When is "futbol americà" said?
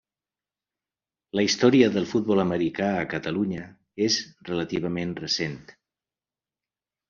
2.15-2.89